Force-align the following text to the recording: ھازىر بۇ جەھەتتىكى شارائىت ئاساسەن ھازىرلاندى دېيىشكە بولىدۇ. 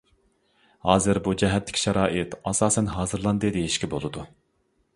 ھازىر 0.87 1.19
بۇ 1.27 1.33
جەھەتتىكى 1.41 1.81
شارائىت 1.83 2.35
ئاساسەن 2.51 2.91
ھازىرلاندى 2.97 3.55
دېيىشكە 3.59 3.91
بولىدۇ. 3.93 4.25